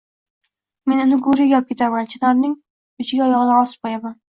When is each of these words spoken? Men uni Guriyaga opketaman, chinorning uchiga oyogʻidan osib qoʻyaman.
Men 0.93 1.03
uni 1.03 1.21
Guriyaga 1.29 1.59
opketaman, 1.59 2.11
chinorning 2.17 2.59
uchiga 3.07 3.33
oyogʻidan 3.33 3.59
osib 3.67 3.87
qoʻyaman. 3.89 4.23